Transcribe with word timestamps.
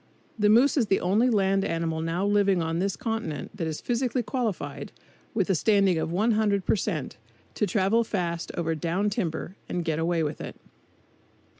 The 0.39 0.49
moose 0.49 0.77
is 0.77 0.87
the 0.87 0.99
only 0.99 1.29
land 1.29 1.63
animal 1.63 2.01
now 2.01 2.25
living 2.25 2.59
on 2.59 2.79
this 2.79 2.95
continent 2.95 3.51
that 3.55 3.67
is 3.67 3.79
physically 3.81 4.23
qualified, 4.23 4.91
with 5.35 5.47
a 5.47 5.53
standing 5.53 5.99
of 5.99 6.11
100 6.11 6.65
per 6.65 6.75
cent, 6.75 7.17
to 7.53 7.67
travel 7.67 8.03
fast 8.03 8.51
over 8.57 8.73
"down 8.73 9.11
timber" 9.11 9.57
and 9.69 9.85
get 9.85 9.99
away 9.99 10.23
with 10.23 10.41
it. 10.41 10.55